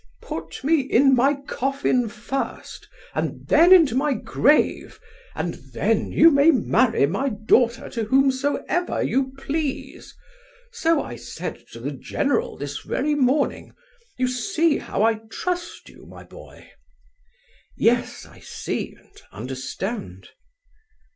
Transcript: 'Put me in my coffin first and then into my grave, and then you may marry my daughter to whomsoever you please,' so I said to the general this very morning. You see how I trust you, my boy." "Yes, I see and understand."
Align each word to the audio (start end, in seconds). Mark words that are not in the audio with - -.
'Put 0.23 0.63
me 0.63 0.79
in 0.81 1.13
my 1.13 1.35
coffin 1.47 2.09
first 2.09 2.89
and 3.13 3.45
then 3.47 3.71
into 3.71 3.93
my 3.93 4.15
grave, 4.15 4.99
and 5.35 5.53
then 5.73 6.11
you 6.11 6.31
may 6.31 6.49
marry 6.49 7.05
my 7.05 7.29
daughter 7.29 7.87
to 7.91 8.05
whomsoever 8.05 9.03
you 9.03 9.31
please,' 9.37 10.15
so 10.71 11.03
I 11.03 11.17
said 11.17 11.65
to 11.73 11.79
the 11.79 11.91
general 11.91 12.57
this 12.57 12.79
very 12.79 13.13
morning. 13.13 13.75
You 14.17 14.27
see 14.27 14.79
how 14.79 15.03
I 15.03 15.19
trust 15.29 15.87
you, 15.87 16.07
my 16.07 16.23
boy." 16.23 16.71
"Yes, 17.77 18.25
I 18.25 18.39
see 18.39 18.95
and 18.95 19.21
understand." 19.31 20.29